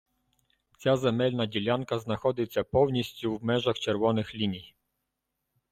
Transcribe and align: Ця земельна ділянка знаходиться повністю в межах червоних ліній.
Ця 0.79 0.97
земельна 0.97 1.45
ділянка 1.45 1.99
знаходиться 1.99 2.63
повністю 2.63 3.35
в 3.35 3.43
межах 3.43 3.79
червоних 3.79 4.35
ліній. 4.35 4.75